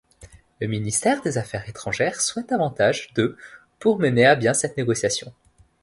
Le 0.59 0.65
Ministère 0.67 1.21
des 1.21 1.37
Affaires 1.37 1.69
étrangères 1.69 2.21
souhaite 2.21 2.49
davantage 2.49 3.13
de 3.13 3.37
pour 3.77 3.99
mener 3.99 4.25
à 4.25 4.35
bien 4.35 4.55
cette 4.55 4.75
négociation. 4.75 5.31